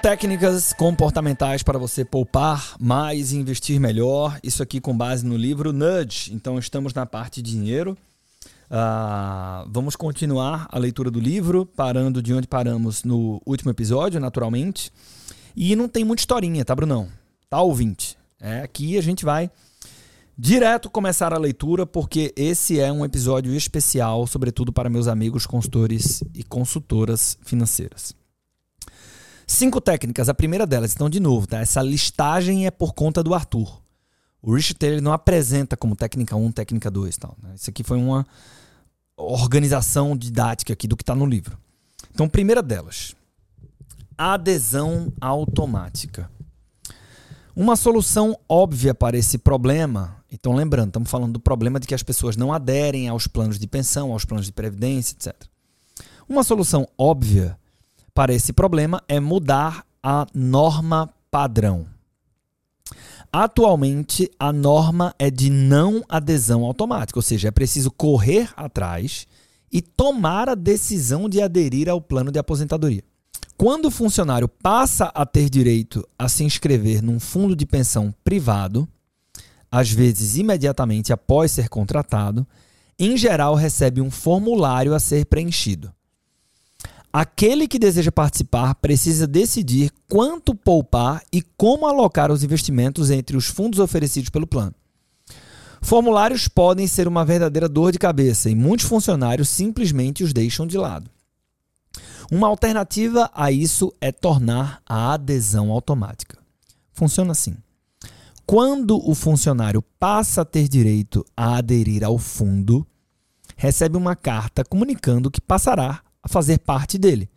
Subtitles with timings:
[0.00, 4.38] técnicas comportamentais para você poupar mais e investir melhor.
[4.42, 6.32] Isso aqui com base no livro Nudge.
[6.32, 7.96] Então estamos na parte de dinheiro.
[8.70, 14.90] Uh, vamos continuar a leitura do livro, parando de onde paramos no último episódio, naturalmente.
[15.54, 17.08] E não tem muita historinha, tá, Brunão?
[17.50, 18.16] Tá, ouvinte?
[18.40, 19.50] É, aqui a gente vai
[20.38, 26.24] direto começar a leitura, porque esse é um episódio especial, sobretudo para meus amigos consultores
[26.34, 28.18] e consultoras financeiras.
[29.50, 30.28] Cinco técnicas.
[30.28, 31.58] A primeira delas, então, de novo, tá?
[31.58, 33.82] Essa listagem é por conta do Arthur.
[34.40, 37.36] O Rich Taylor não apresenta como técnica 1, técnica 2 tal.
[37.42, 37.54] Né?
[37.56, 38.24] Isso aqui foi uma
[39.16, 41.58] organização didática aqui do que está no livro.
[42.14, 43.16] Então, primeira delas,
[44.16, 46.30] adesão automática.
[47.54, 52.04] Uma solução óbvia para esse problema, então lembrando, estamos falando do problema de que as
[52.04, 55.34] pessoas não aderem aos planos de pensão, aos planos de previdência, etc.
[56.28, 57.58] Uma solução óbvia
[58.20, 61.86] para esse problema é mudar a norma padrão.
[63.32, 69.26] Atualmente, a norma é de não adesão automática, ou seja, é preciso correr atrás
[69.72, 73.02] e tomar a decisão de aderir ao plano de aposentadoria.
[73.56, 78.86] Quando o funcionário passa a ter direito a se inscrever num fundo de pensão privado,
[79.72, 82.46] às vezes imediatamente após ser contratado,
[82.98, 85.90] em geral recebe um formulário a ser preenchido.
[87.12, 93.46] Aquele que deseja participar precisa decidir quanto poupar e como alocar os investimentos entre os
[93.46, 94.74] fundos oferecidos pelo plano.
[95.82, 100.78] Formulários podem ser uma verdadeira dor de cabeça e muitos funcionários simplesmente os deixam de
[100.78, 101.10] lado.
[102.30, 106.38] Uma alternativa a isso é tornar a adesão automática.
[106.92, 107.56] Funciona assim.
[108.46, 112.86] Quando o funcionário passa a ter direito a aderir ao fundo,
[113.56, 117.30] recebe uma carta comunicando que passará a fazer parte dele,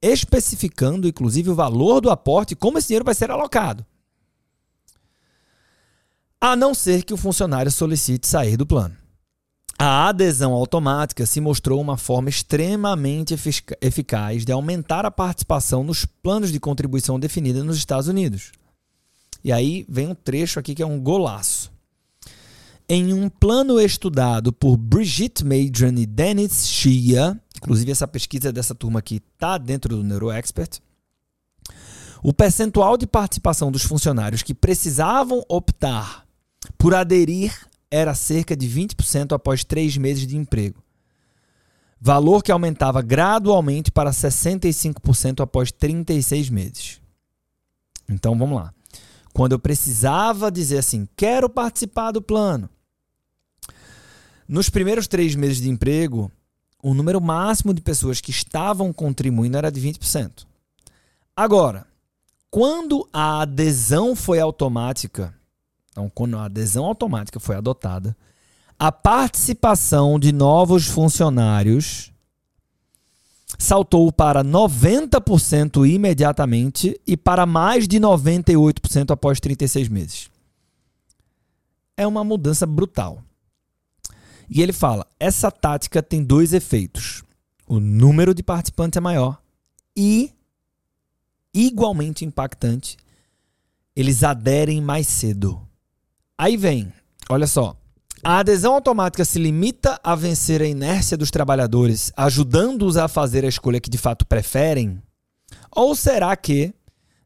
[0.00, 3.84] especificando inclusive o valor do aporte e como esse dinheiro vai ser alocado.
[6.40, 8.96] A não ser que o funcionário solicite sair do plano.
[9.78, 13.34] A adesão automática se mostrou uma forma extremamente
[13.80, 18.52] eficaz de aumentar a participação nos planos de contribuição definida nos Estados Unidos.
[19.44, 21.70] E aí vem um trecho aqui que é um golaço.
[22.88, 29.00] Em um plano estudado por Brigitte Madron e Dennis Shia, inclusive essa pesquisa dessa turma
[29.00, 30.80] aqui está dentro do NeuroExpert,
[32.22, 36.26] o percentual de participação dos funcionários que precisavam optar
[36.76, 37.54] por aderir
[37.90, 40.82] era cerca de 20% após três meses de emprego.
[42.00, 47.00] Valor que aumentava gradualmente para 65% após 36 meses.
[48.08, 48.72] Então vamos lá.
[49.32, 52.68] Quando eu precisava dizer assim, quero participar do plano,
[54.48, 56.30] nos primeiros três meses de emprego,
[56.88, 60.46] o número máximo de pessoas que estavam contribuindo era de 20%.
[61.34, 61.84] Agora,
[62.48, 65.34] quando a adesão foi automática,
[65.90, 68.16] então, quando a adesão automática foi adotada,
[68.78, 72.12] a participação de novos funcionários
[73.58, 80.30] saltou para 90% imediatamente e para mais de 98% após 36 meses.
[81.96, 83.24] É uma mudança brutal.
[84.48, 87.22] E ele fala: essa tática tem dois efeitos.
[87.66, 89.40] O número de participantes é maior
[89.96, 90.32] e,
[91.52, 92.96] igualmente impactante,
[93.94, 95.60] eles aderem mais cedo.
[96.38, 96.92] Aí vem,
[97.28, 97.76] olha só.
[98.22, 103.48] A adesão automática se limita a vencer a inércia dos trabalhadores, ajudando-os a fazer a
[103.48, 105.00] escolha que de fato preferem?
[105.70, 106.74] Ou será que,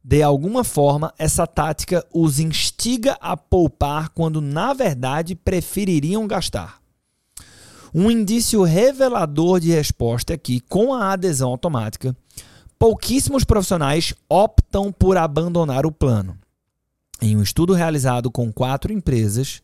[0.05, 6.80] de alguma forma, essa tática os instiga a poupar quando na verdade prefeririam gastar?
[7.93, 12.17] Um indício revelador de resposta é que, com a adesão automática,
[12.78, 16.39] pouquíssimos profissionais optam por abandonar o plano.
[17.21, 19.61] Em um estudo realizado com quatro empresas,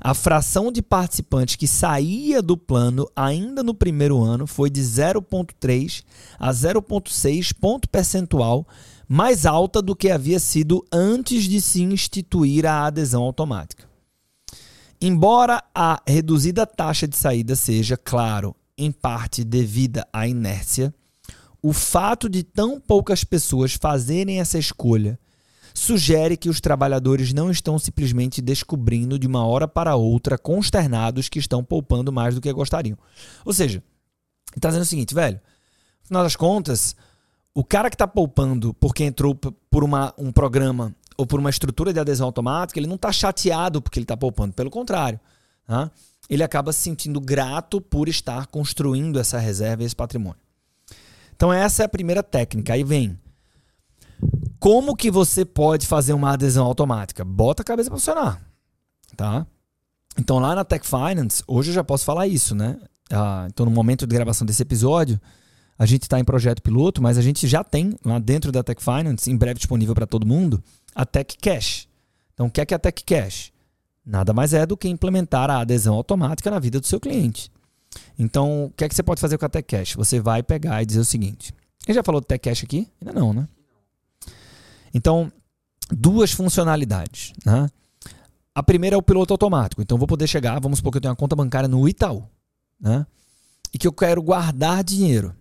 [0.00, 6.04] a fração de participantes que saía do plano ainda no primeiro ano foi de 0,3
[6.38, 8.66] a 0,6 ponto percentual
[9.08, 13.93] mais alta do que havia sido antes de se instituir a adesão automática.
[15.06, 20.94] Embora a reduzida taxa de saída seja, claro, em parte devida à inércia,
[21.62, 25.20] o fato de tão poucas pessoas fazerem essa escolha
[25.74, 31.38] sugere que os trabalhadores não estão simplesmente descobrindo de uma hora para outra, consternados, que
[31.38, 32.96] estão poupando mais do que gostariam.
[33.44, 33.84] Ou seja,
[34.56, 35.38] está dizendo o seguinte, velho,
[36.00, 36.96] no final das contas,
[37.52, 41.92] o cara que está poupando porque entrou por uma, um programa ou por uma estrutura
[41.92, 44.52] de adesão automática, ele não está chateado porque ele está poupando.
[44.52, 45.20] Pelo contrário,
[45.66, 45.90] tá?
[46.28, 50.40] ele acaba se sentindo grato por estar construindo essa reserva e esse patrimônio.
[51.36, 52.72] Então, essa é a primeira técnica.
[52.72, 53.18] Aí vem.
[54.58, 57.24] como que você pode fazer uma adesão automática?
[57.24, 58.42] Bota a cabeça para funcionar,
[59.16, 59.46] tá?
[60.18, 62.78] Então lá na Tech Finance, hoje eu já posso falar isso, né?
[63.10, 65.20] Ah, então no momento de gravação desse episódio,
[65.78, 68.80] a gente está em projeto piloto, mas a gente já tem lá dentro da Tech
[68.82, 70.62] Finance, em breve disponível para todo mundo,
[70.94, 71.88] a Tech Cash.
[72.32, 73.52] Então o que é, que é a Tech Cash?
[74.04, 77.50] Nada mais é do que implementar a adesão automática na vida do seu cliente.
[78.18, 79.94] Então, o que é que você pode fazer com a Tech Cash?
[79.94, 81.54] Você vai pegar e dizer o seguinte.
[81.86, 82.88] Ele já falou do Tech Cash aqui?
[83.00, 83.48] Ainda não, né?
[84.92, 85.32] Então,
[85.90, 87.32] duas funcionalidades.
[87.44, 87.68] Né?
[88.54, 89.80] A primeira é o piloto automático.
[89.80, 92.24] Então, vou poder chegar, vamos supor que eu tenho uma conta bancária no Itaú.
[92.80, 93.06] Né?
[93.72, 95.34] E que eu quero guardar dinheiro.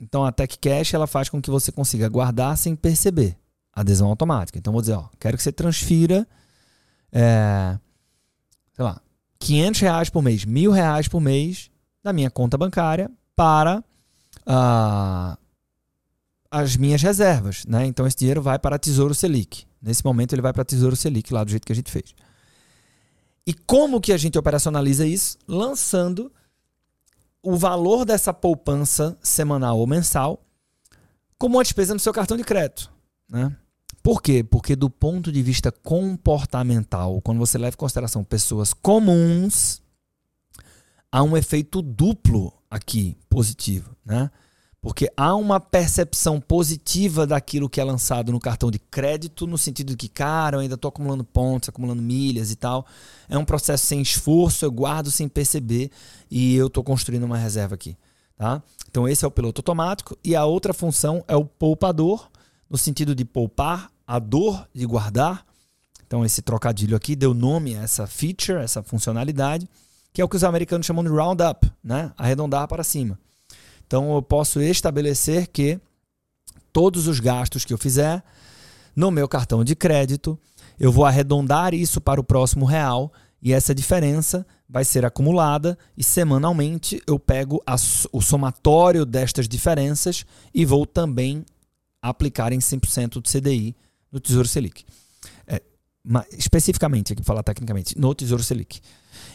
[0.00, 3.36] Então, a Tech Cash ela faz com que você consiga guardar sem perceber.
[3.80, 4.58] Adesão automática.
[4.58, 6.26] Então, vou dizer, ó, quero que você transfira,
[7.12, 7.78] é,
[8.74, 9.00] sei lá,
[9.38, 11.70] 500 reais por mês, mil reais por mês
[12.02, 13.82] da minha conta bancária para
[14.46, 15.38] uh,
[16.50, 17.64] as minhas reservas.
[17.66, 17.86] Né?
[17.86, 19.66] Então esse dinheiro vai para Tesouro Selic.
[19.80, 22.14] Nesse momento ele vai para Tesouro Selic, lá do jeito que a gente fez.
[23.46, 25.38] E como que a gente operacionaliza isso?
[25.46, 26.32] Lançando
[27.42, 30.44] o valor dessa poupança semanal ou mensal
[31.38, 32.92] como uma despesa no seu cartão de crédito.
[33.28, 33.56] Né?
[34.08, 34.42] Por quê?
[34.42, 39.82] Porque do ponto de vista comportamental, quando você leva em consideração pessoas comuns,
[41.12, 44.30] há um efeito duplo aqui positivo, né?
[44.80, 49.90] Porque há uma percepção positiva daquilo que é lançado no cartão de crédito, no sentido
[49.90, 52.86] de que, cara, eu ainda estou acumulando pontos, acumulando milhas e tal.
[53.28, 55.90] É um processo sem esforço, eu guardo sem perceber
[56.30, 57.94] e eu estou construindo uma reserva aqui.
[58.38, 58.62] Tá?
[58.88, 60.16] Então, esse é o piloto automático.
[60.24, 62.30] E a outra função é o poupador,
[62.70, 65.44] no sentido de poupar a dor de guardar.
[66.06, 69.68] Então, esse trocadilho aqui deu nome a essa feature, essa funcionalidade,
[70.14, 72.10] que é o que os americanos chamam de roundup, né?
[72.16, 73.18] arredondar para cima.
[73.86, 75.78] Então, eu posso estabelecer que
[76.72, 78.24] todos os gastos que eu fizer
[78.96, 80.38] no meu cartão de crédito,
[80.80, 83.12] eu vou arredondar isso para o próximo real
[83.42, 87.76] e essa diferença vai ser acumulada e semanalmente eu pego a,
[88.12, 90.24] o somatório destas diferenças
[90.54, 91.44] e vou também
[92.00, 93.76] aplicar em 100% do CDI
[94.12, 94.84] no Tesouro Selic.
[95.46, 95.62] É,
[96.36, 98.80] especificamente, aqui falar tecnicamente, no Tesouro Selic.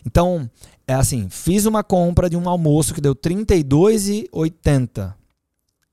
[0.06, 0.50] Então,
[0.88, 5.14] é assim, fiz uma compra de um almoço que deu R$ 32,80.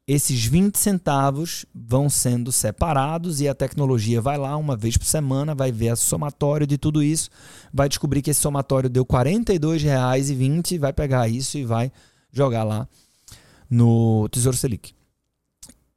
[0.06, 5.54] Esses 20 centavos vão sendo separados e a tecnologia vai lá uma vez por semana,
[5.54, 7.30] vai ver a somatório de tudo isso,
[7.72, 11.92] vai descobrir que esse somatório deu R$ 42,20, vai pegar isso e vai
[12.32, 12.88] jogar lá
[13.70, 14.92] no Tesouro Selic.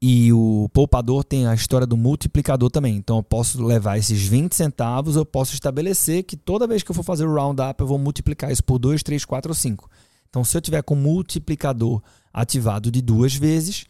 [0.05, 2.97] E o poupador tem a história do multiplicador também.
[2.97, 6.93] Então eu posso levar esses 20 centavos, eu posso estabelecer que toda vez que eu
[6.93, 9.89] for fazer o roundup, eu vou multiplicar isso por 2, 3, 4 ou 5.
[10.29, 12.01] Então se eu tiver com o multiplicador
[12.33, 13.85] ativado de duas vezes,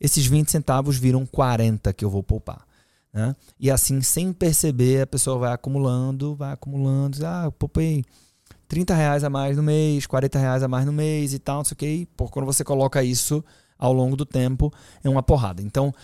[0.00, 2.64] esses 20 centavos viram 40 que eu vou poupar.
[3.12, 3.34] Né?
[3.58, 7.26] E assim, sem perceber, a pessoa vai acumulando, vai acumulando.
[7.26, 8.04] Ah, eu poupei
[8.68, 11.64] 30 reais a mais no mês, 40 reais a mais no mês e tal, não
[11.64, 11.86] sei o que.
[11.86, 13.44] E, por quando você coloca isso
[13.78, 15.62] ao longo do tempo é uma porrada.
[15.62, 15.94] Então,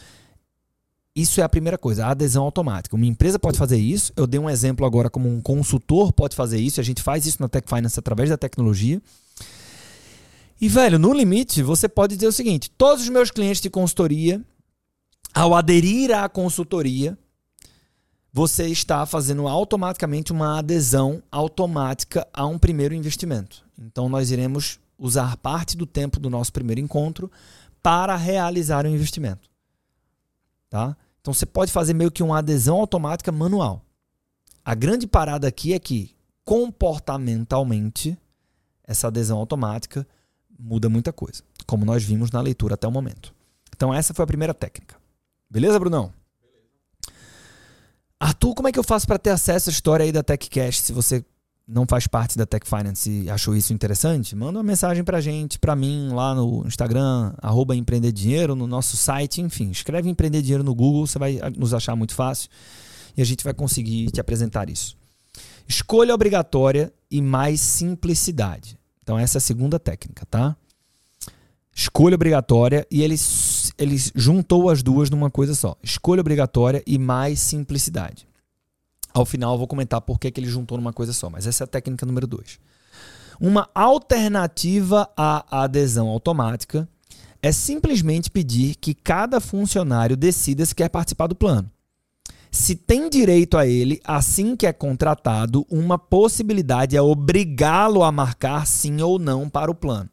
[1.14, 2.96] isso é a primeira coisa, a adesão automática.
[2.96, 4.12] Uma empresa pode fazer isso.
[4.16, 6.80] Eu dei um exemplo agora como um consultor pode fazer isso.
[6.80, 9.00] A gente faz isso na Tech Finance através da tecnologia.
[10.58, 14.40] E, velho, no limite, você pode dizer o seguinte: todos os meus clientes de consultoria,
[15.34, 17.18] ao aderir à consultoria,
[18.32, 23.62] você está fazendo automaticamente uma adesão automática a um primeiro investimento.
[23.78, 27.30] Então, nós iremos usar parte do tempo do nosso primeiro encontro
[27.82, 29.50] para realizar o investimento.
[30.70, 30.96] Tá?
[31.20, 33.84] Então você pode fazer meio que uma adesão automática manual.
[34.64, 38.16] A grande parada aqui é que comportamentalmente
[38.84, 40.06] essa adesão automática
[40.58, 43.34] muda muita coisa, como nós vimos na leitura até o momento.
[43.74, 44.96] Então essa foi a primeira técnica.
[45.50, 46.12] Beleza, Brunão?
[48.18, 50.92] Arthur, como é que eu faço para ter acesso à história aí da TechCash se
[50.92, 51.24] você
[51.66, 55.58] não faz parte da Tech Finance e achou isso interessante, manda uma mensagem pra gente,
[55.58, 60.64] pra mim, lá no Instagram, arroba Empreender Dinheiro, no nosso site, enfim, escreve Empreender Dinheiro
[60.64, 62.50] no Google, você vai nos achar muito fácil
[63.16, 64.96] e a gente vai conseguir te apresentar isso.
[65.68, 68.76] Escolha obrigatória e mais simplicidade.
[69.02, 70.56] Então essa é a segunda técnica, tá?
[71.74, 73.14] Escolha obrigatória e ele,
[73.78, 75.76] ele juntou as duas numa coisa só.
[75.82, 78.26] Escolha obrigatória e mais simplicidade.
[79.12, 81.64] Ao final eu vou comentar por que, que ele juntou numa coisa só, mas essa
[81.64, 82.58] é a técnica número 2.
[83.40, 86.88] Uma alternativa à adesão automática
[87.42, 91.70] é simplesmente pedir que cada funcionário decida se quer participar do plano.
[92.50, 98.66] Se tem direito a ele, assim que é contratado, uma possibilidade é obrigá-lo a marcar
[98.66, 100.08] sim ou não para o plano.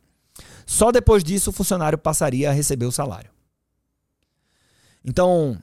[0.65, 3.29] Só depois disso o funcionário passaria a receber o salário.
[5.03, 5.57] Então,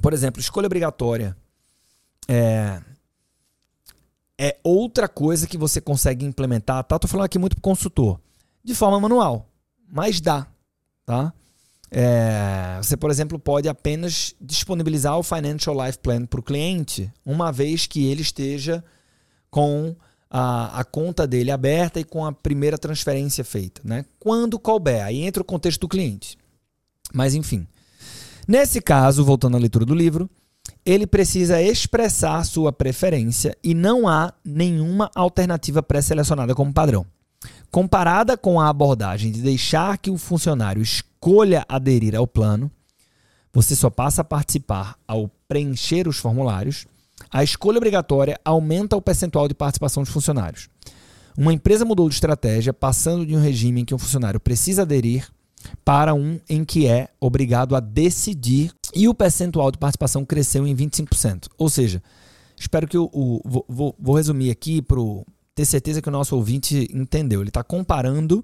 [0.00, 1.36] por exemplo, escolha obrigatória
[2.28, 2.80] é,
[4.38, 6.98] é outra coisa que você consegue implementar, tá?
[6.98, 8.20] Tô falando aqui muito pro consultor,
[8.62, 9.48] de forma manual,
[9.88, 10.46] mas dá,
[11.04, 11.32] tá?
[11.90, 17.52] É, você, por exemplo, pode apenas disponibilizar o Financial Life Plan para o cliente, uma
[17.52, 18.84] vez que ele esteja
[19.50, 19.94] com
[20.28, 23.80] a, a, conta dele aberta e com a primeira transferência feita.
[23.84, 24.04] Né?
[24.18, 26.36] Quando couber, aí entra o contexto do cliente.
[27.12, 27.66] Mas enfim.
[28.46, 30.28] Nesse caso, voltando à leitura do livro,
[30.84, 37.06] ele precisa expressar sua preferência e não há nenhuma alternativa pré-selecionada como padrão.
[37.70, 42.70] Comparada com a abordagem de deixar que o funcionário escolha aderir ao plano,
[43.52, 46.86] você só passa a participar ao preencher os formulários.
[47.30, 50.68] A escolha obrigatória aumenta o percentual de participação dos funcionários.
[51.36, 55.28] Uma empresa mudou de estratégia, passando de um regime em que um funcionário precisa aderir
[55.84, 60.74] para um em que é obrigado a decidir e o percentual de participação cresceu em
[60.74, 61.48] 25%.
[61.58, 62.02] Ou seja,
[62.56, 63.10] espero que o.
[63.12, 64.98] o vou, vou, resumir aqui para
[65.54, 67.42] ter certeza que o nosso ouvinte entendeu.
[67.42, 68.42] Ele está comparando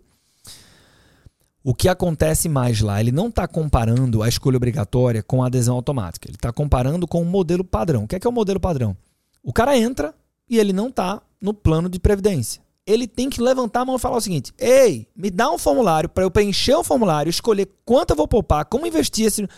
[1.65, 3.01] o que acontece mais lá.
[3.01, 6.29] Ele não está comparando a escolha obrigatória com a adesão automática.
[6.29, 8.05] Ele está comparando com o modelo padrão.
[8.05, 8.95] O que é, que é o modelo padrão?
[9.43, 10.15] O cara entra
[10.51, 13.99] e ele não está no plano de previdência ele tem que levantar a mão e
[13.99, 18.11] falar o seguinte: Ei, me dá um formulário para eu preencher o formulário, escolher quanto
[18.11, 19.49] eu vou poupar, como investir esse,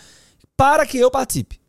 [0.57, 1.61] para que eu participe.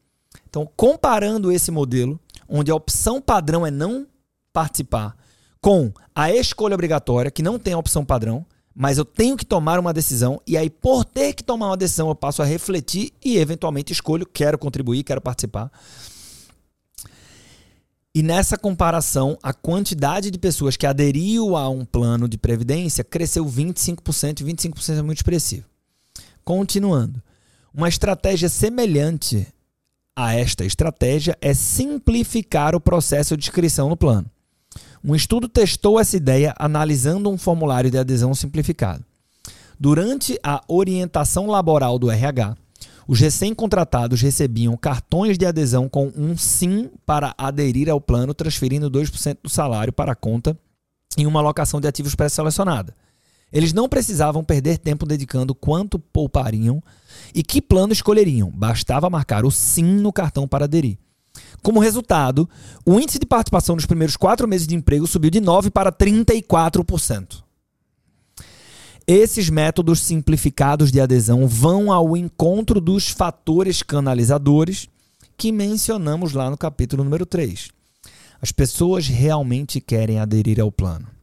[0.47, 4.07] Então, comparando esse modelo, onde a opção padrão é não
[4.53, 5.15] participar,
[5.59, 9.79] com a escolha obrigatória, que não tem a opção padrão, mas eu tenho que tomar
[9.79, 13.37] uma decisão, e aí, por ter que tomar uma decisão, eu passo a refletir e,
[13.37, 15.71] eventualmente, escolho, quero contribuir, quero participar.
[18.13, 23.45] E nessa comparação, a quantidade de pessoas que aderiu a um plano de previdência cresceu
[23.45, 25.65] 25%, e 25% é muito expressivo.
[26.43, 27.21] Continuando,
[27.75, 29.45] uma estratégia semelhante
[30.15, 34.25] a esta estratégia é simplificar o processo de inscrição no plano.
[35.03, 39.03] Um estudo testou essa ideia analisando um formulário de adesão simplificado.
[39.77, 42.55] Durante a orientação laboral do RH,
[43.05, 49.39] os recém-contratados recebiam cartões de adesão com um sim para aderir ao plano, transferindo 2%
[49.43, 50.57] do salário para a conta
[51.17, 52.95] em uma alocação de ativos pré-selecionada.
[53.51, 56.81] Eles não precisavam perder tempo dedicando quanto poupariam
[57.33, 58.49] e que plano escolheriam.
[58.51, 60.97] Bastava marcar o sim no cartão para aderir.
[61.61, 62.49] Como resultado,
[62.85, 67.43] o índice de participação nos primeiros quatro meses de emprego subiu de 9% para 34%.
[69.07, 74.87] Esses métodos simplificados de adesão vão ao encontro dos fatores canalizadores
[75.37, 77.69] que mencionamos lá no capítulo número 3.
[78.41, 81.14] As pessoas realmente querem aderir ao plano.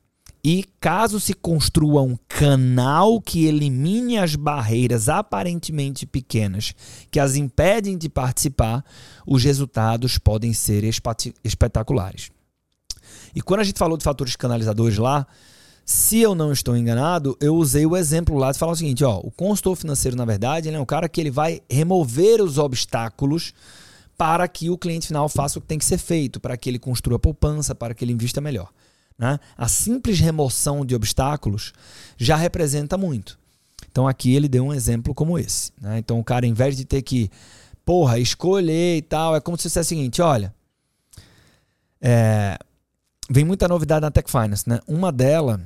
[0.45, 6.75] E caso se construa um canal que elimine as barreiras aparentemente pequenas
[7.13, 8.85] que as impedem de participar,
[9.25, 10.83] os resultados podem ser
[11.45, 12.31] espetaculares.
[13.35, 15.27] E quando a gente falou de fatores canalizadores lá,
[15.85, 19.19] se eu não estou enganado, eu usei o exemplo lá de falar o seguinte, ó,
[19.19, 23.53] o consultor financeiro, na verdade, ele é um cara que ele vai remover os obstáculos
[24.17, 26.79] para que o cliente final faça o que tem que ser feito, para que ele
[26.79, 28.71] construa poupança, para que ele invista melhor.
[29.19, 29.39] Né?
[29.57, 31.73] A simples remoção de obstáculos
[32.17, 33.39] já representa muito.
[33.91, 35.73] Então aqui ele deu um exemplo como esse.
[35.81, 35.99] Né?
[35.99, 37.31] Então o cara, em vez de ter que,
[37.85, 40.55] porra, escolher e tal, é como se fosse o seguinte: olha,
[42.01, 42.59] é,
[43.31, 44.69] vem muita novidade na Tech Finance.
[44.69, 44.81] Né?
[44.87, 45.61] Uma delas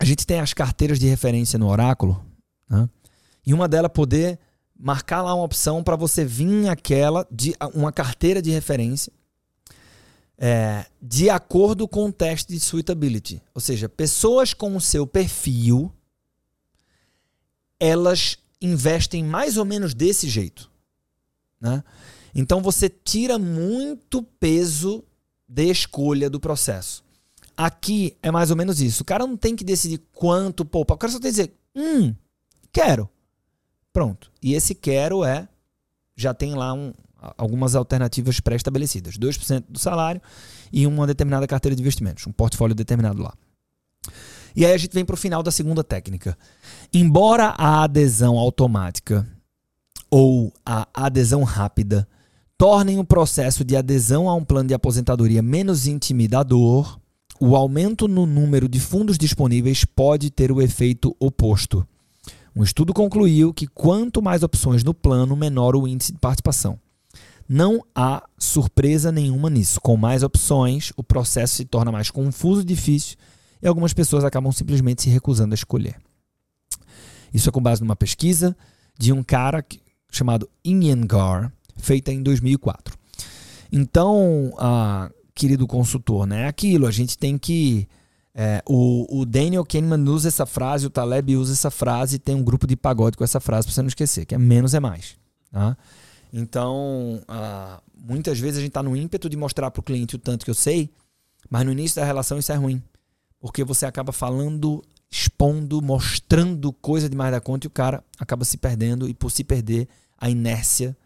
[0.00, 2.24] a gente tem as carteiras de referência no Oráculo,
[2.70, 2.88] né?
[3.44, 4.38] e uma delas poder
[4.78, 9.12] marcar lá uma opção para você vir aquela de uma carteira de referência
[10.38, 13.42] é, de acordo com o teste de suitability.
[13.52, 15.92] Ou seja, pessoas com o seu perfil,
[17.80, 20.70] elas investem mais ou menos desse jeito.
[21.60, 21.82] Né?
[22.34, 25.04] Então você tira muito peso
[25.48, 27.02] de escolha do processo.
[27.56, 29.02] Aqui é mais ou menos isso.
[29.02, 30.94] O cara não tem que decidir quanto poupar.
[30.94, 32.14] O cara só tem que dizer, hum,
[32.72, 33.10] quero.
[33.92, 34.30] Pronto.
[34.40, 35.48] E esse quero é.
[36.14, 36.92] Já tem lá um,
[37.36, 40.20] algumas alternativas pré-estabelecidas: 2% do salário
[40.72, 43.34] e uma determinada carteira de investimentos, um portfólio determinado lá.
[44.54, 46.36] E aí a gente vem para o final da segunda técnica.
[46.92, 49.26] Embora a adesão automática
[50.10, 52.08] ou a adesão rápida
[52.56, 56.98] tornem o processo de adesão a um plano de aposentadoria menos intimidador,
[57.40, 61.86] o aumento no número de fundos disponíveis pode ter o efeito oposto.
[62.56, 66.80] Um estudo concluiu que quanto mais opções no plano, menor o índice de participação.
[67.48, 69.80] Não há surpresa nenhuma nisso.
[69.80, 73.16] Com mais opções, o processo se torna mais confuso e difícil
[73.62, 75.96] e algumas pessoas acabam simplesmente se recusando a escolher.
[77.32, 78.56] Isso é com base numa pesquisa
[78.98, 79.64] de um cara
[80.10, 82.96] chamado Inyengar, feita em 2004.
[83.70, 86.46] Então, ah, querido consultor, né?
[86.46, 87.86] Aquilo, a gente tem que.
[88.34, 92.42] É, o, o, Daniel Kahneman usa essa frase, o Taleb usa essa frase, tem um
[92.42, 95.16] grupo de pagode com essa frase para você não esquecer, que é menos é mais.
[95.50, 95.76] Tá?
[96.32, 97.22] Então,
[97.96, 100.50] muitas vezes a gente está no ímpeto de mostrar para o cliente o tanto que
[100.50, 100.90] eu sei,
[101.48, 102.82] mas no início da relação isso é ruim.
[103.40, 108.56] Porque você acaba falando, expondo, mostrando coisa demais da conta e o cara acaba se
[108.56, 110.96] perdendo, e por se perder, a inércia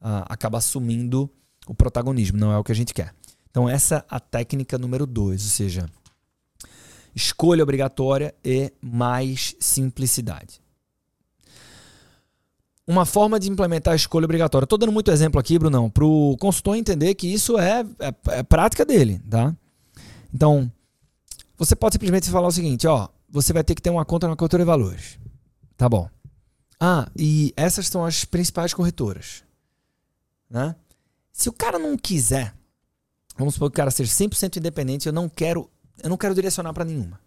[0.00, 1.30] acaba assumindo
[1.66, 2.38] o protagonismo.
[2.38, 3.14] Não é o que a gente quer.
[3.50, 5.86] Então, essa é a técnica número dois, ou seja,
[7.14, 10.60] escolha obrigatória e mais simplicidade.
[12.86, 14.64] Uma forma de implementar a escolha obrigatória.
[14.64, 18.42] Estou dando muito exemplo aqui, Brunão, para o consultor entender que isso é, é, é
[18.42, 19.54] prática dele, tá?
[20.34, 20.70] Então,
[21.56, 24.34] você pode simplesmente falar o seguinte, ó, você vai ter que ter uma conta na
[24.34, 25.18] corretora de valores.
[25.76, 26.08] Tá bom.
[26.80, 29.44] Ah, e essas são as principais corretoras.
[30.48, 30.74] Né?
[31.32, 32.54] Se o cara não quiser,
[33.36, 35.70] vamos supor que o cara seja 100% independente, eu não quero,
[36.02, 37.20] eu não quero direcionar para nenhuma.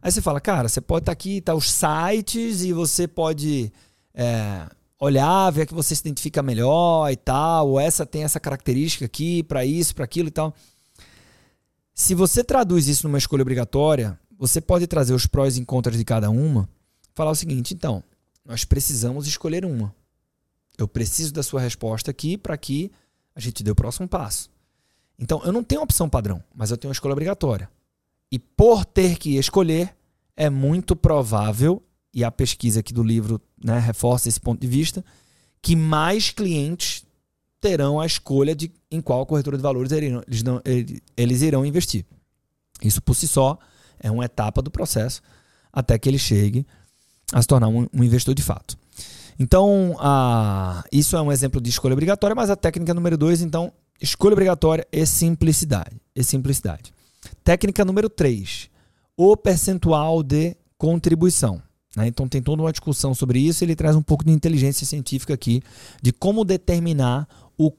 [0.00, 3.72] Aí você fala, cara, você pode estar tá aqui, tá os sites e você pode
[4.14, 9.04] é, olhar, ver que você se identifica melhor e tal, ou essa tem essa característica
[9.04, 10.54] aqui para isso, para aquilo e tal.
[11.94, 16.04] Se você traduz isso numa escolha obrigatória, você pode trazer os prós e contras de
[16.04, 16.68] cada uma,
[17.14, 18.02] falar o seguinte, então,
[18.44, 19.94] nós precisamos escolher uma.
[20.78, 22.90] Eu preciso da sua resposta aqui para que
[23.34, 24.50] a gente dê o próximo passo.
[25.18, 27.70] Então, eu não tenho opção padrão, mas eu tenho uma escolha obrigatória.
[28.30, 29.94] E por ter que escolher,
[30.36, 35.04] é muito provável, e a pesquisa aqui do livro né, reforça esse ponto de vista,
[35.60, 37.04] que mais clientes
[37.60, 40.60] terão a escolha de em qual corretora de valores eles, não,
[41.16, 42.04] eles irão investir.
[42.82, 43.58] Isso por si só
[44.00, 45.22] é uma etapa do processo
[45.72, 46.66] até que ele chegue
[47.32, 48.76] a se tornar um, um investidor de fato.
[49.38, 53.72] Então, a, isso é um exemplo de escolha obrigatória, mas a técnica número dois, então,
[54.00, 55.96] escolha obrigatória e simplicidade.
[56.14, 56.92] E simplicidade.
[57.42, 58.68] Técnica número três,
[59.16, 61.62] o percentual de contribuição.
[61.96, 62.06] Né?
[62.06, 63.64] Então tem toda uma discussão sobre isso.
[63.64, 65.62] Ele traz um pouco de inteligência científica aqui
[66.00, 67.72] de como determinar o.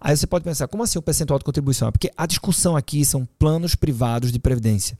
[0.00, 1.88] Aí você pode pensar, como assim o percentual de contribuição?
[1.88, 4.98] É porque a discussão aqui são planos privados de previdência.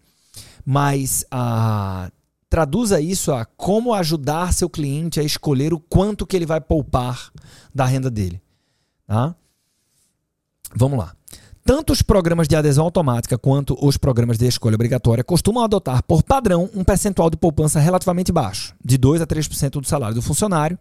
[0.64, 2.10] Mas a,
[2.48, 7.30] traduza isso a como ajudar seu cliente a escolher o quanto que ele vai poupar
[7.74, 8.40] da renda dele.
[9.06, 9.34] Tá?
[10.74, 11.14] Vamos lá.
[11.66, 16.22] Tanto os programas de adesão automática quanto os programas de escolha obrigatória costumam adotar por
[16.22, 20.78] padrão um percentual de poupança relativamente baixo, de 2 a 3% do salário do funcionário,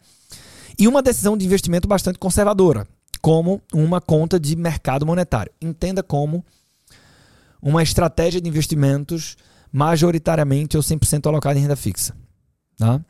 [0.78, 2.88] e uma decisão de investimento bastante conservadora,
[3.20, 5.52] como uma conta de mercado monetário.
[5.60, 6.46] Entenda como
[7.60, 9.38] uma estratégia de investimentos
[9.72, 12.16] majoritariamente ou 100% alocada em renda fixa.
[12.78, 13.02] Tá?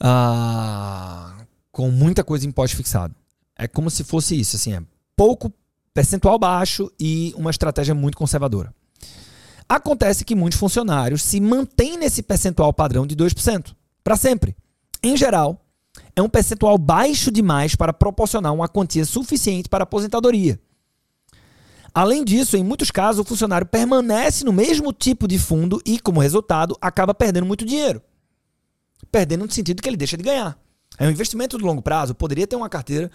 [0.00, 1.36] Ah,
[1.70, 3.14] com muita coisa em pós-fixado.
[3.56, 4.82] É como se fosse isso, assim, é
[5.14, 5.52] pouco
[5.96, 8.70] percentual baixo e uma estratégia muito conservadora.
[9.66, 14.54] Acontece que muitos funcionários se mantêm nesse percentual padrão de 2% para sempre.
[15.02, 15.58] Em geral,
[16.14, 20.60] é um percentual baixo demais para proporcionar uma quantia suficiente para a aposentadoria.
[21.94, 26.20] Além disso, em muitos casos, o funcionário permanece no mesmo tipo de fundo e, como
[26.20, 28.02] resultado, acaba perdendo muito dinheiro.
[29.10, 30.58] Perdendo no sentido que ele deixa de ganhar.
[30.98, 33.10] É um investimento de longo prazo, poderia ter uma carteira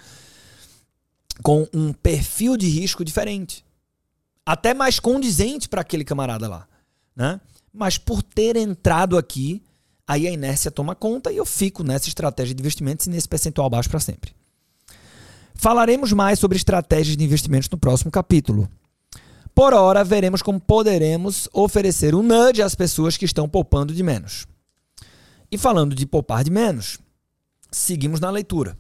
[1.42, 3.66] com um perfil de risco diferente.
[4.46, 6.68] Até mais condizente para aquele camarada lá.
[7.16, 7.40] Né?
[7.74, 9.62] Mas por ter entrado aqui,
[10.08, 13.70] aí a inércia toma conta e eu fico nessa estratégia de investimentos e nesse percentual
[13.70, 14.34] baixo para sempre.
[15.54, 18.70] Falaremos mais sobre estratégias de investimentos no próximo capítulo.
[19.54, 24.48] Por hora, veremos como poderemos oferecer um nudge às pessoas que estão poupando de menos.
[25.52, 26.98] E falando de poupar de menos,
[27.70, 28.78] seguimos na leitura.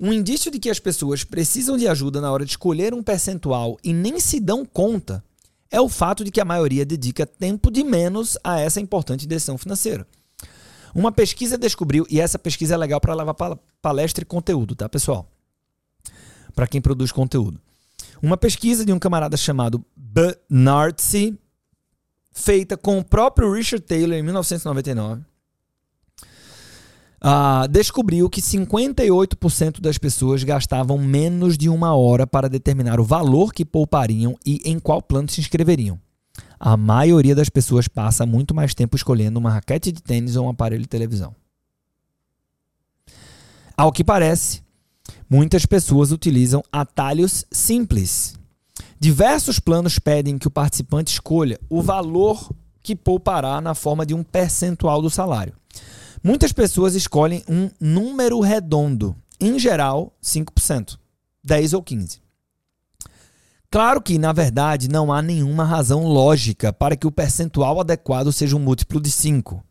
[0.00, 3.76] Um indício de que as pessoas precisam de ajuda na hora de escolher um percentual
[3.82, 5.24] e nem se dão conta
[5.70, 9.58] é o fato de que a maioria dedica tempo de menos a essa importante decisão
[9.58, 10.06] financeira.
[10.94, 13.34] Uma pesquisa descobriu, e essa pesquisa é legal para levar
[13.82, 15.28] palestra e conteúdo, tá, pessoal?
[16.58, 17.60] para quem produz conteúdo.
[18.20, 21.38] Uma pesquisa de um camarada chamado Bernardsey,
[22.32, 25.22] feita com o próprio Richard Taylor em 1999,
[27.22, 33.52] uh, descobriu que 58% das pessoas gastavam menos de uma hora para determinar o valor
[33.52, 35.98] que poupariam e em qual plano se inscreveriam.
[36.58, 40.50] A maioria das pessoas passa muito mais tempo escolhendo uma raquete de tênis ou um
[40.50, 41.34] aparelho de televisão.
[43.76, 44.62] Ao que parece,
[45.30, 48.38] Muitas pessoas utilizam atalhos simples.
[48.98, 52.50] Diversos planos pedem que o participante escolha o valor
[52.82, 55.52] que poupará na forma de um percentual do salário.
[56.22, 60.98] Muitas pessoas escolhem um número redondo Em geral, 5%,
[61.44, 62.20] 10 ou 15.
[63.70, 68.56] Claro que, na verdade, não há nenhuma razão lógica para que o percentual adequado seja
[68.56, 69.62] um múltiplo de 5.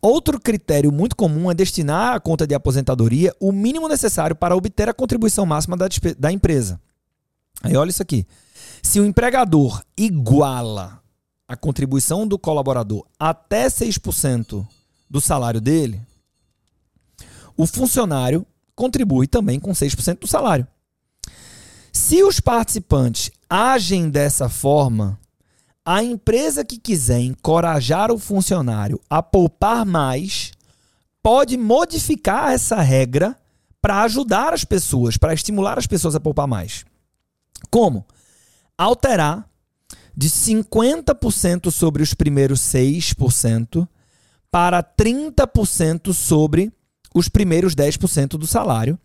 [0.00, 4.88] Outro critério muito comum é destinar à conta de aposentadoria o mínimo necessário para obter
[4.88, 5.86] a contribuição máxima da,
[6.18, 6.80] da empresa.
[7.62, 8.26] Aí olha isso aqui.
[8.82, 11.00] Se o empregador iguala
[11.46, 14.66] a contribuição do colaborador até 6%
[15.12, 16.00] do salário dele,
[17.54, 20.66] o funcionário contribui também com 6% do salário.
[21.92, 25.20] Se os participantes agem dessa forma,
[25.84, 30.52] a empresa que quiser encorajar o funcionário a poupar mais
[31.22, 33.36] pode modificar essa regra
[33.82, 36.86] para ajudar as pessoas, para estimular as pessoas a poupar mais.
[37.70, 38.06] Como?
[38.78, 39.46] Alterar
[40.16, 43.86] de 50% sobre os primeiros 6%
[44.52, 46.70] para 30% sobre
[47.14, 48.98] os primeiros 10% do salário,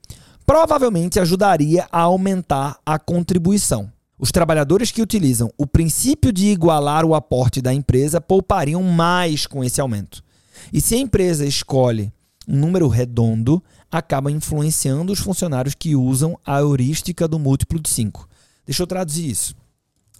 [0.45, 3.89] provavelmente ajudaria a aumentar a contribuição.
[4.19, 9.63] Os trabalhadores que utilizam o princípio de igualar o aporte da empresa poupariam mais com
[9.63, 10.21] esse aumento.
[10.73, 12.11] E se a empresa escolhe
[12.45, 18.27] um número redondo, acaba influenciando os funcionários que usam a heurística do múltiplo de 5.
[18.65, 19.55] Deixa eu traduzir isso.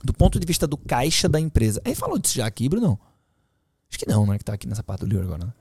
[0.01, 1.81] Do ponto de vista do caixa da empresa.
[1.83, 2.97] Aí falou disso já aqui, Bruno?
[3.89, 4.37] Acho que não, né?
[4.37, 5.45] Que tá aqui nessa parte do livro agora.
[5.45, 5.53] Né?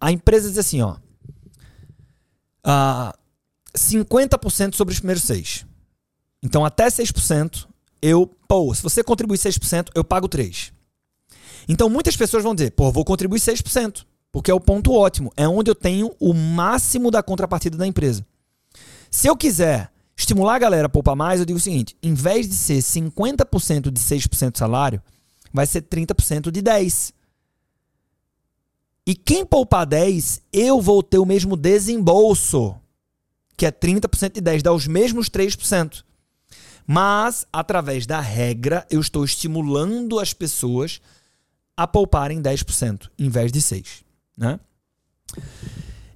[0.00, 0.92] A empresa diz assim, ó.
[0.92, 0.98] Uh,
[2.64, 3.14] ah,
[3.76, 5.64] 50% sobre os primeiros seis.
[6.42, 7.66] Então, até 6%,
[8.00, 10.72] eu, pô, se você contribuir 6%, eu pago 3%.
[11.68, 15.48] Então, muitas pessoas vão dizer, pô, vou contribuir 6%, porque é o ponto ótimo, é
[15.48, 18.24] onde eu tenho o máximo da contrapartida da empresa.
[19.10, 22.48] Se eu quiser estimular a galera a poupar mais, eu digo o seguinte: em vez
[22.48, 25.02] de ser 50% de 6% de salário,
[25.56, 27.12] vai ser 30% de 10%.
[29.06, 32.76] E quem poupar 10, eu vou ter o mesmo desembolso,
[33.56, 36.04] que é 30% de 10, dá os mesmos 3%.
[36.86, 41.00] Mas, através da regra, eu estou estimulando as pessoas
[41.76, 44.04] a pouparem 10% em vez de 6%.
[44.36, 44.60] Né?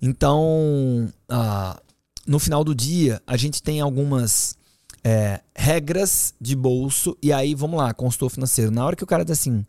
[0.03, 1.81] Então, ah,
[2.27, 4.59] no final do dia, a gente tem algumas
[5.05, 7.17] é, regras de bolso.
[7.23, 8.71] E aí, vamos lá, consultor financeiro.
[8.71, 9.65] Na hora que o cara diz assim,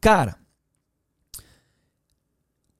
[0.00, 0.36] cara,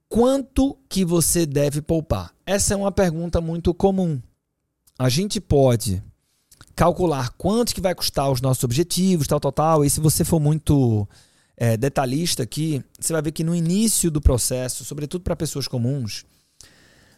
[0.09, 2.33] quanto que você deve poupar?
[2.45, 4.21] Essa é uma pergunta muito comum.
[4.97, 6.01] A gente pode
[6.75, 9.85] calcular quanto que vai custar os nossos objetivos, tal, tal, tal.
[9.85, 11.07] E se você for muito
[11.55, 16.23] é, detalhista aqui, você vai ver que no início do processo, sobretudo para pessoas comuns,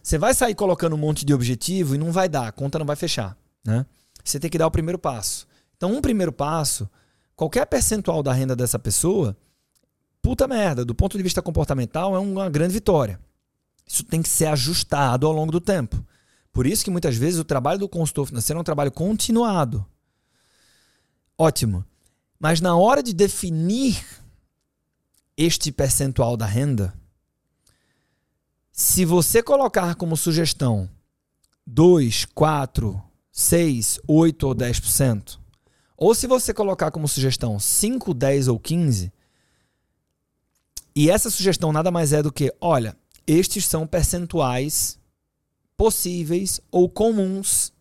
[0.02, 2.86] você vai sair colocando um monte de objetivo e não vai dar, a conta não
[2.86, 3.38] vai fechar.
[3.66, 3.86] Né?
[4.30, 5.48] Você tem que dar o primeiro passo.
[5.76, 6.90] Então, um primeiro passo,
[7.36, 9.36] qualquer percentual da renda dessa pessoa,
[10.22, 13.20] puta merda, do ponto de vista comportamental, é uma grande vitória.
[13.88, 16.06] Isso tem que ser ajustado ao longo do tempo.
[16.54, 19.86] Por isso que muitas vezes o trabalho do consultor financeiro é um trabalho continuado.
[21.38, 21.84] Ótimo.
[22.40, 24.04] Mas na hora de definir
[25.36, 26.94] este percentual da renda,
[28.72, 30.90] se você colocar como sugestão
[31.66, 35.40] 2, 4, 6, 8 ou 10%,
[35.98, 39.12] ou se você colocar como sugestão 5, 10 ou 15,
[40.96, 45.00] e essa sugestão nada mais é do que, olha, estes são percentuais
[45.78, 47.72] possíveis ou comuns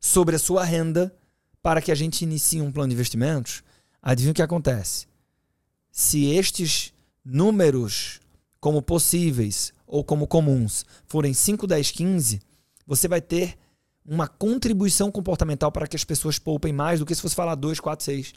[0.00, 1.14] sobre a sua renda
[1.62, 3.62] para que a gente inicie um plano de investimentos.
[4.02, 5.06] Adivinha o que acontece?
[5.90, 6.92] Se estes
[7.24, 8.20] números
[8.60, 12.40] como possíveis ou como comuns forem 5, 10, 15,
[12.86, 13.56] você vai ter
[14.06, 17.80] uma contribuição comportamental para que as pessoas poupem mais do que se você falar 2,
[17.80, 18.32] 4, 6.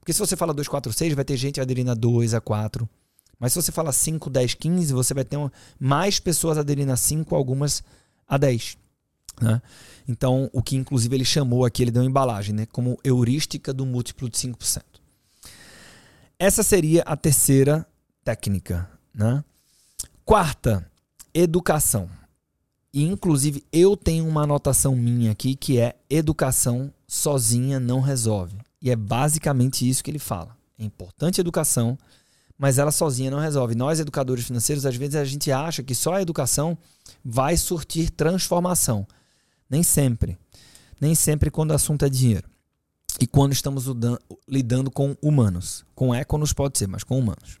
[0.00, 2.88] Porque se você fala 2, 4, 6, vai ter gente aderindo a 2, a 4.
[3.38, 5.38] Mas se você fala 5, 10, 15, você vai ter
[5.78, 7.84] mais pessoas aderindo a 5, algumas
[8.26, 8.76] a 10.
[9.40, 9.62] Né?
[10.08, 12.66] Então, o que inclusive ele chamou aqui, ele deu uma embalagem, né?
[12.66, 14.82] como heurística do múltiplo de 5%.
[16.38, 17.86] Essa seria a terceira
[18.24, 18.88] técnica.
[19.14, 19.44] Né?
[20.24, 20.88] Quarta,
[21.32, 22.08] educação.
[22.92, 28.56] E, inclusive, eu tenho uma anotação minha aqui que é educação sozinha não resolve.
[28.80, 30.56] E é basicamente isso que ele fala.
[30.78, 31.98] É importante a educação,
[32.56, 33.74] mas ela sozinha não resolve.
[33.74, 36.78] Nós, educadores financeiros, às vezes a gente acha que só a educação
[37.24, 39.06] vai surtir transformação.
[39.68, 40.38] Nem sempre.
[41.00, 42.48] Nem sempre quando o assunto é dinheiro.
[43.20, 43.84] E quando estamos
[44.48, 45.84] lidando com humanos.
[45.94, 47.58] Com éconos pode ser, mas com humanos.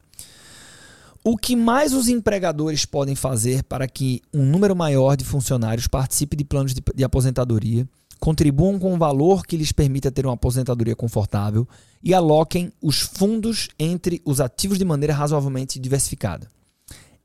[1.30, 6.34] O que mais os empregadores podem fazer para que um número maior de funcionários participe
[6.34, 7.86] de planos de, de aposentadoria
[8.18, 11.68] contribuam com um valor que lhes permita ter uma aposentadoria confortável
[12.02, 16.48] e aloquem os fundos entre os ativos de maneira razoavelmente diversificada.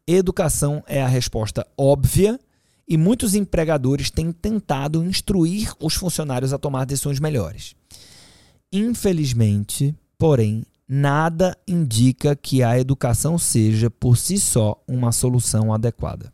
[0.06, 2.38] Educação é a resposta óbvia
[2.86, 7.74] e muitos empregadores têm tentado instruir os funcionários a tomar decisões melhores.
[8.70, 16.32] Infelizmente, porém, nada indica que a educação seja por si só uma solução adequada.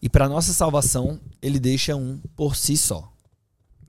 [0.00, 3.10] E para nossa salvação, ele deixa um por si só.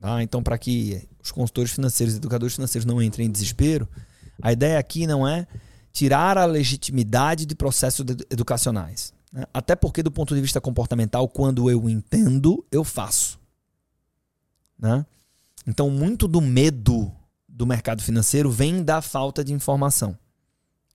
[0.00, 0.22] Tá?
[0.22, 3.88] Então, para que os consultores financeiros e educadores financeiros não entrem em desespero,
[4.40, 5.46] a ideia aqui não é
[5.92, 9.12] tirar a legitimidade de processos educacionais.
[9.32, 9.44] Né?
[9.52, 13.38] Até porque, do ponto de vista comportamental, quando eu entendo, eu faço.
[14.78, 15.04] Né?
[15.66, 17.12] Então, muito do medo
[17.56, 20.16] do mercado financeiro vem da falta de informação,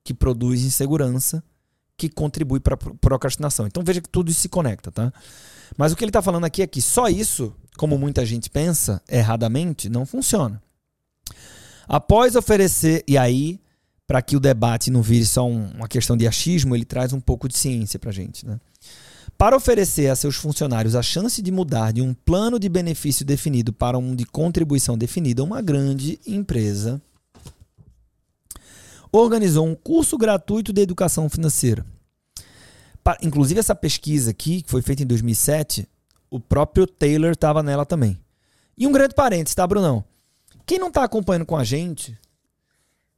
[0.03, 1.43] que produz insegurança,
[1.97, 3.65] que contribui para procrastinação.
[3.65, 4.91] Então, veja que tudo isso se conecta.
[4.91, 5.11] Tá?
[5.75, 9.01] Mas o que ele está falando aqui é que só isso, como muita gente pensa
[9.09, 10.61] erradamente, não funciona.
[11.87, 13.59] Após oferecer, e aí
[14.05, 17.19] para que o debate não vire só um, uma questão de achismo, ele traz um
[17.19, 18.45] pouco de ciência para gente.
[18.45, 18.59] Né?
[19.41, 23.73] Para oferecer a seus funcionários a chance de mudar de um plano de benefício definido
[23.73, 27.01] para um de contribuição definida, uma grande empresa
[29.11, 31.83] organizou um curso gratuito de educação financeira.
[33.19, 35.89] Inclusive, essa pesquisa aqui, que foi feita em 2007,
[36.29, 38.19] o próprio Taylor estava nela também.
[38.77, 40.03] E um grande parênteses, tá, Brunão?
[40.67, 42.15] Quem não está acompanhando com a gente,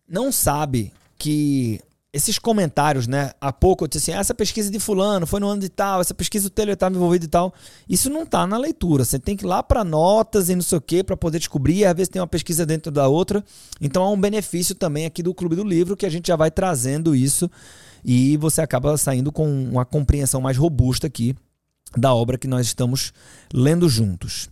[0.07, 1.81] não sabe que
[2.13, 3.32] esses comentários, né?
[3.41, 5.99] Há pouco eu disse assim: ah, essa pesquisa de fulano foi no ano de tal,
[5.99, 7.52] essa pesquisa do Taylor estava envolvido e tal.
[7.89, 9.04] Isso não está na leitura.
[9.04, 11.86] Você tem que ir lá para notas e não sei o quê para poder descobrir.
[11.86, 13.43] Às vezes tem uma pesquisa dentro da outra.
[13.82, 16.52] Então há um benefício também aqui do Clube do Livro que a gente já vai
[16.52, 17.49] trazendo isso
[18.06, 21.36] e você acaba saindo com uma compreensão mais robusta aqui
[21.97, 23.12] da obra que nós estamos
[23.52, 24.49] lendo juntos.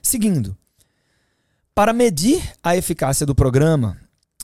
[0.00, 0.56] Seguindo,
[1.74, 3.96] para medir a eficácia do programa,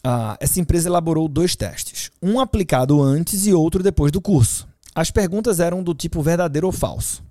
[0.04, 4.68] ah, essa empresa elaborou dois testes, um aplicado antes e outro depois do curso.
[4.94, 7.22] As perguntas eram do tipo verdadeiro ou falso.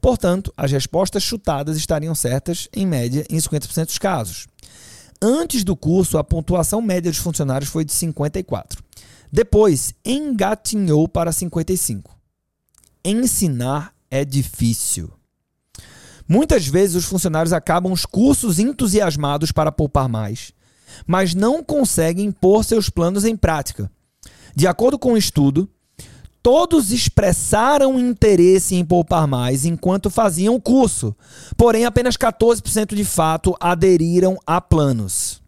[0.00, 4.46] Portanto, as respostas chutadas estariam certas, em média, em 50% dos casos.
[5.20, 8.82] Antes do curso, a pontuação média dos funcionários foi de 54.
[9.32, 12.16] Depois, engatinhou para 55.
[13.04, 15.10] Ensinar é difícil.
[16.28, 20.52] Muitas vezes os funcionários acabam os cursos entusiasmados para poupar mais,
[21.06, 23.90] mas não conseguem pôr seus planos em prática.
[24.54, 25.68] De acordo com o um estudo,
[26.42, 31.12] todos expressaram interesse em poupar mais enquanto faziam o curso,
[31.56, 35.42] porém apenas 14% de fato aderiram a planos.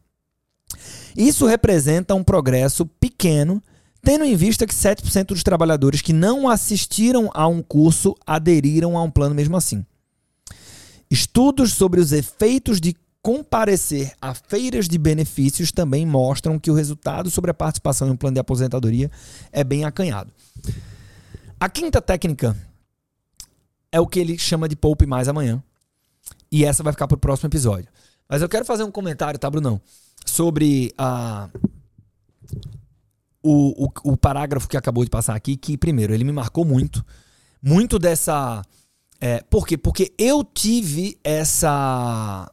[1.17, 3.63] Isso representa um progresso pequeno,
[4.03, 9.03] tendo em vista que 7% dos trabalhadores que não assistiram a um curso aderiram a
[9.03, 9.85] um plano mesmo assim.
[11.11, 12.95] Estudos sobre os efeitos de
[13.29, 18.17] comparecer a feiras de benefícios também mostram que o resultado sobre a participação em um
[18.17, 19.11] plano de aposentadoria
[19.53, 20.33] é bem acanhado.
[21.61, 22.57] A quinta técnica
[23.93, 25.63] é o que ele chama de poupe mais amanhã.
[26.51, 27.91] E essa vai ficar para o próximo episódio.
[28.27, 29.79] Mas eu quero fazer um comentário, tá, Brunão?
[30.25, 31.51] Sobre a.
[33.43, 37.05] O, o, o parágrafo que acabou de passar aqui, que, primeiro, ele me marcou muito.
[37.63, 38.63] Muito dessa.
[39.21, 39.77] É, por quê?
[39.77, 42.51] Porque eu tive essa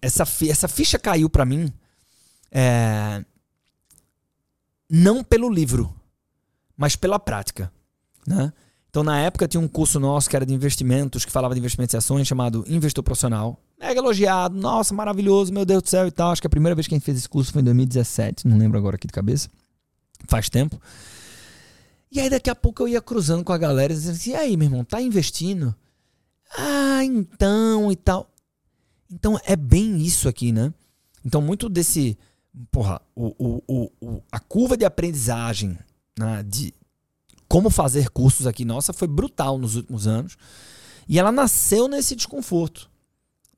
[0.00, 1.72] essa, essa ficha caiu para mim
[2.50, 3.24] é,
[4.88, 5.94] não pelo livro,
[6.76, 7.72] mas pela prática.
[8.26, 8.52] Né?
[8.90, 11.94] Então, na época, tinha um curso nosso que era de investimentos, que falava de investimentos
[11.94, 13.60] e ações, chamado Investor Profissional.
[13.78, 16.32] Mega elogiado, nossa, maravilhoso, meu Deus do céu e tal.
[16.32, 18.56] Acho que a primeira vez que a gente fez esse curso foi em 2017, não
[18.56, 19.48] lembro agora aqui de cabeça.
[20.26, 20.80] Faz tempo.
[22.10, 24.56] E aí, daqui a pouco, eu ia cruzando com a galera, dizendo assim: e aí,
[24.56, 25.74] meu irmão, tá investindo?
[26.56, 28.28] Ah, então e tal.
[29.10, 30.72] Então é bem isso aqui, né?
[31.24, 32.16] Então, muito desse.
[32.70, 35.78] Porra, o, o, o, a curva de aprendizagem
[36.18, 36.74] né, de
[37.48, 40.36] como fazer cursos aqui, nossa, foi brutal nos últimos anos.
[41.08, 42.90] E ela nasceu nesse desconforto.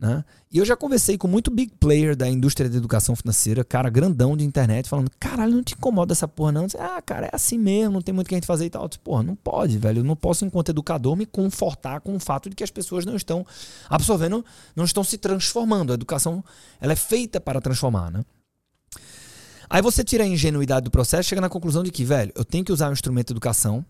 [0.01, 0.25] Né?
[0.51, 4.35] E eu já conversei com muito big player da indústria da educação financeira, cara grandão
[4.35, 6.65] de internet, falando: caralho, não te incomoda essa porra, não?
[6.65, 8.71] Disse, ah, cara, é assim mesmo, não tem muito o que a gente fazer e
[8.71, 8.85] tal.
[8.85, 9.99] Eu disse, porra, não pode, velho.
[9.99, 13.15] Eu não posso, enquanto educador, me confortar com o fato de que as pessoas não
[13.15, 13.45] estão
[13.91, 14.43] absorvendo,
[14.75, 15.91] não estão se transformando.
[15.93, 16.43] A educação
[16.81, 18.25] ela é feita para transformar, né?
[19.69, 22.65] Aí você tira a ingenuidade do processo chega na conclusão de que, velho, eu tenho
[22.65, 23.85] que usar o instrumento de educação,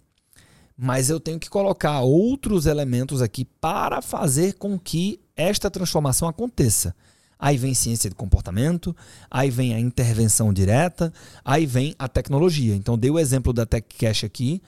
[0.82, 6.96] mas eu tenho que colocar outros elementos aqui para fazer com que esta transformação aconteça.
[7.38, 8.96] Aí vem ciência de comportamento,
[9.30, 11.12] aí vem a intervenção direta,
[11.44, 12.74] aí vem a tecnologia.
[12.74, 14.62] Então, dei o exemplo da TechCash aqui.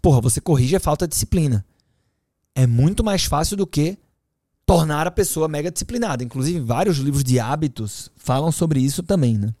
[0.00, 1.64] Porra, você corrige a falta de disciplina.
[2.54, 3.98] É muito mais fácil do que
[4.64, 6.22] tornar a pessoa mega disciplinada.
[6.22, 9.52] Inclusive, vários livros de hábitos falam sobre isso também, né?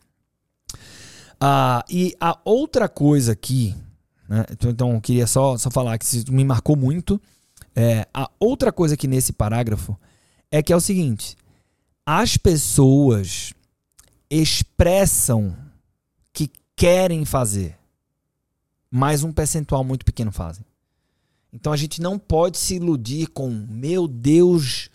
[1.40, 3.74] Ah, e a outra coisa aqui,
[4.32, 4.46] né?
[4.50, 7.20] então, então queria só, só falar que isso me marcou muito
[7.74, 9.96] É, a outra coisa que nesse parágrafo
[10.50, 11.36] é que é o seguinte:
[12.04, 13.54] as pessoas
[14.30, 15.56] expressam
[16.32, 17.78] que querem fazer,
[18.90, 20.64] mas um percentual muito pequeno fazem.
[21.52, 24.90] Então a gente não pode se iludir com, meu Deus,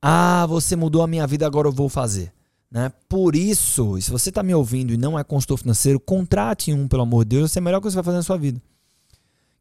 [0.00, 2.32] ah, você mudou a minha vida, agora eu vou fazer.
[2.70, 2.92] Né?
[3.08, 7.02] Por isso, se você está me ouvindo e não é consultor financeiro, contrate um, pelo
[7.02, 8.60] amor de Deus, isso é a melhor coisa que você vai fazer na sua vida.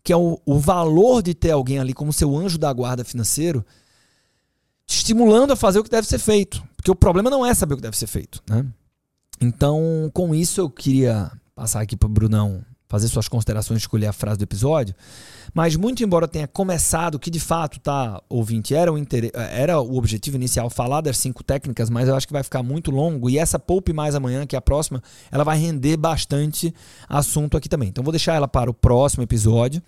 [0.04, 3.66] Que é o, o valor de ter alguém ali como seu anjo da guarda financeiro,
[4.86, 6.62] te estimulando a fazer o que deve ser feito.
[6.76, 8.42] Porque o problema não é saber o que deve ser feito.
[8.50, 8.66] Né?
[9.40, 14.14] Então, com isso, eu queria passar aqui para o Brunão fazer suas considerações, escolher a
[14.14, 14.96] frase do episódio.
[15.54, 19.32] Mas muito embora tenha começado, que de fato, tá, ouvinte, era o, inter...
[19.34, 22.92] era o objetivo inicial falar das cinco técnicas, mas eu acho que vai ficar muito
[22.92, 23.30] longo.
[23.30, 26.74] E essa Poupe Mais Amanhã, que é a próxima, ela vai render bastante
[27.10, 27.90] assunto aqui também.
[27.90, 29.82] Então vou deixar ela para o próximo episódio.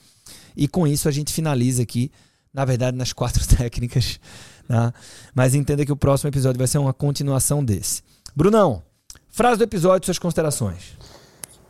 [0.55, 2.12] E com isso a gente finaliza aqui,
[2.53, 4.19] na verdade, nas quatro técnicas.
[4.67, 4.93] Tá?
[5.33, 8.03] Mas entenda que o próximo episódio vai ser uma continuação desse.
[8.35, 8.83] Brunão,
[9.29, 10.98] frase do episódio, suas considerações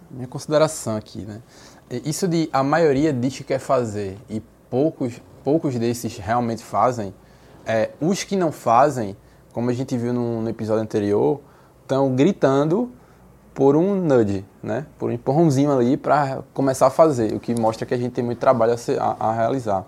[0.10, 1.42] minha consideração aqui, né?
[2.06, 7.14] Isso de a maioria diz que quer fazer e poucos, poucos desses realmente fazem,
[7.66, 9.18] é, os que não fazem,
[9.52, 11.42] como a gente viu no, no episódio anterior,
[11.82, 12.92] estão gritando
[13.54, 14.86] por um nudge, né?
[14.98, 18.24] Por um empurrãozinho ali para começar a fazer, o que mostra que a gente tem
[18.24, 19.86] muito trabalho a, a, a realizar.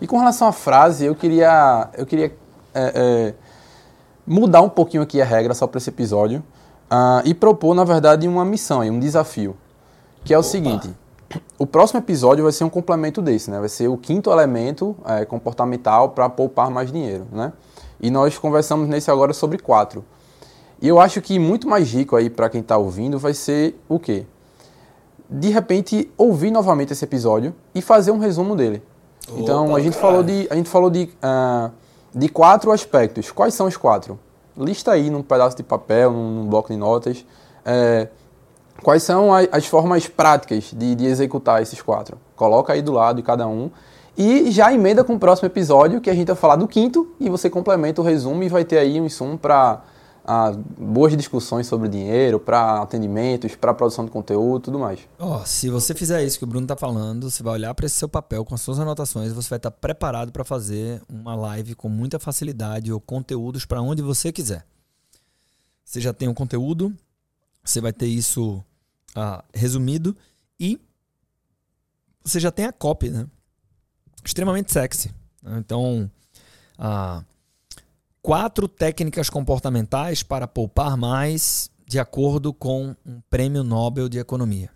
[0.00, 2.26] E com relação à frase, eu queria, eu queria
[2.74, 3.34] é, é,
[4.26, 6.42] mudar um pouquinho aqui a regra só para esse episódio
[6.90, 9.56] uh, e propor, na verdade, uma missão, um desafio,
[10.24, 10.48] que é o Opa.
[10.48, 10.90] seguinte.
[11.58, 13.60] O próximo episódio vai ser um complemento desse, né?
[13.60, 17.52] Vai ser o quinto elemento é, comportamental para poupar mais dinheiro, né?
[18.00, 20.04] E nós conversamos nesse agora sobre quatro.
[20.82, 23.98] E eu acho que muito mais rico aí para quem está ouvindo vai ser o
[23.98, 24.26] quê?
[25.28, 28.82] De repente ouvir novamente esse episódio e fazer um resumo dele.
[29.28, 31.70] Opa, então a gente falou de a gente falou de, uh,
[32.12, 33.30] de quatro aspectos.
[33.30, 34.18] Quais são os quatro?
[34.64, 37.24] Lista aí num pedaço de papel, num, bloco de notas,
[37.64, 38.08] é,
[38.82, 42.18] quais são as, as formas práticas de, de, executar esses quatro.
[42.36, 43.70] Coloca aí do lado de cada um
[44.16, 47.28] e já emenda com o próximo episódio que a gente vai falar do quinto e
[47.28, 49.80] você complementa o resumo e vai ter aí um insumo para
[50.24, 55.00] a boas discussões sobre dinheiro, para atendimentos, para produção de conteúdo, tudo mais.
[55.18, 57.96] Oh, se você fizer isso que o Bruno está falando, você vai olhar para esse
[57.96, 61.74] seu papel com as suas anotações, você vai estar tá preparado para fazer uma live
[61.74, 64.66] com muita facilidade ou conteúdos para onde você quiser.
[65.84, 66.94] Você já tem o um conteúdo,
[67.64, 68.62] você vai ter isso
[69.14, 70.16] ah, resumido
[70.58, 70.80] e
[72.22, 73.26] você já tem a copy, né?
[74.24, 75.12] Extremamente sexy.
[75.44, 76.10] Então,
[76.78, 77.24] ah,
[78.22, 84.70] quatro técnicas comportamentais para poupar mais de acordo com um prêmio Nobel de Economia.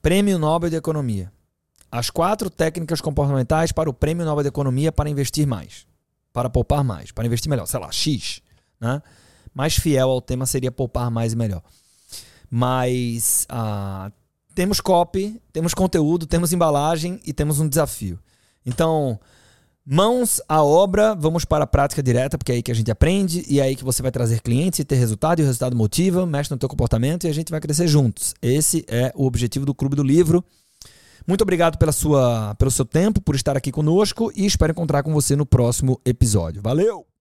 [0.00, 1.32] Prêmio Nobel de Economia.
[1.90, 5.86] As quatro técnicas comportamentais para o Prêmio Nobel de Economia para investir mais.
[6.32, 7.12] Para poupar mais.
[7.12, 7.66] Para investir melhor.
[7.66, 8.40] Sei lá, X.
[8.80, 9.02] Né?
[9.52, 11.62] Mais fiel ao tema seria poupar mais e melhor.
[12.50, 14.10] Mas ah,
[14.54, 18.18] temos copy, temos conteúdo, temos embalagem e temos um desafio.
[18.64, 19.20] Então,
[19.86, 23.44] Mãos à obra, vamos para a prática direta, porque é aí que a gente aprende
[23.46, 26.24] e é aí que você vai trazer clientes e ter resultado, e o resultado motiva,
[26.24, 28.34] mexe no teu comportamento e a gente vai crescer juntos.
[28.40, 30.42] Esse é o objetivo do Clube do Livro.
[31.26, 35.12] Muito obrigado pela sua, pelo seu tempo, por estar aqui conosco e espero encontrar com
[35.12, 36.62] você no próximo episódio.
[36.62, 37.13] Valeu!